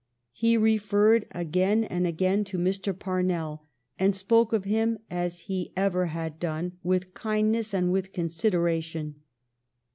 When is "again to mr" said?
2.07-2.91